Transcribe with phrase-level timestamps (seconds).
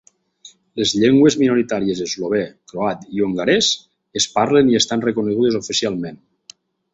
[0.79, 3.69] Les llengües minoritàries eslovè, croat i hongarès
[4.21, 6.19] es parlen i estan reconegudes oficialment.